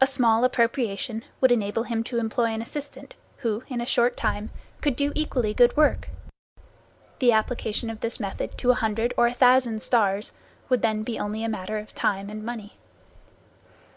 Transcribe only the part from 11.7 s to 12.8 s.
of time and money.